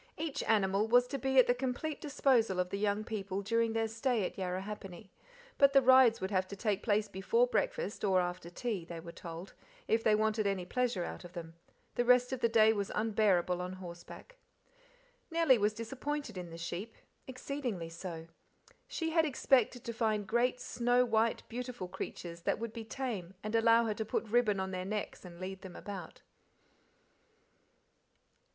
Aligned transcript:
Each 0.17 0.41
animal 0.47 0.87
was 0.87 1.05
to 1.09 1.19
be 1.19 1.37
at 1.37 1.45
the 1.45 1.53
complete 1.53 2.01
disposal 2.01 2.59
of 2.59 2.71
the 2.71 2.79
young 2.79 3.03
people 3.03 3.43
during 3.43 3.73
their 3.73 3.87
stay 3.87 4.25
at 4.25 4.35
Yarrahappini, 4.35 5.11
but 5.59 5.73
the 5.73 5.81
rides 5.83 6.19
would 6.19 6.31
have 6.31 6.47
to 6.47 6.55
take 6.55 6.81
place 6.81 7.07
before 7.07 7.45
breakfast 7.45 8.03
or 8.03 8.19
after 8.19 8.49
tea, 8.49 8.83
they 8.83 8.99
were 8.99 9.11
told, 9.11 9.53
if 9.87 10.03
they 10.03 10.15
wanted 10.15 10.47
any 10.47 10.65
pleasure 10.65 11.03
out 11.05 11.23
of 11.23 11.33
them; 11.33 11.53
the 11.93 12.03
rest 12.03 12.33
of 12.33 12.39
the 12.39 12.49
day 12.49 12.73
was 12.73 12.91
unbearable 12.95 13.61
on 13.61 13.73
horseback. 13.73 14.37
Nellie 15.29 15.59
was 15.59 15.71
disappointed 15.75 16.35
in 16.35 16.49
the 16.49 16.57
sheep, 16.57 16.95
exceedingly 17.27 17.89
so. 17.89 18.27
She 18.87 19.11
had 19.11 19.23
expected 19.23 19.83
to 19.83 19.93
find 19.93 20.25
great 20.25 20.59
snow 20.59 21.05
white 21.05 21.43
beautiful 21.47 21.87
creatures 21.87 22.41
that 22.41 22.57
would 22.57 22.73
be 22.73 22.83
tame 22.83 23.35
and 23.43 23.53
allow 23.53 23.85
her 23.85 23.93
to 23.93 24.03
put 24.03 24.25
ribbon 24.27 24.59
on 24.59 24.71
their 24.71 24.83
necks 24.83 25.23
and 25.23 25.39
lead 25.39 25.61
them 25.61 25.75
about. 25.75 26.23